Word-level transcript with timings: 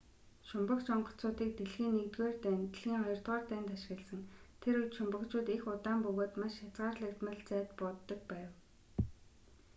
шумбагч 0.47 0.85
онгоцуудыг 0.95 1.51
дэлхийн 1.57 1.95
i 2.05 2.07
дайн 2.43 2.59
дэлхийн 2.65 3.03
ii 3.13 3.21
дайнд 3.49 3.67
ашигласан 3.77 4.21
тэр 4.61 4.75
үед 4.79 4.93
шумбагчууд 4.97 5.47
их 5.57 5.63
удаан 5.73 5.99
бөгөөд 6.05 6.33
маш 6.41 6.53
хязгаарлагдмал 6.59 7.39
зайд 7.49 7.69
бууддаг 7.79 8.21
байв 8.31 8.49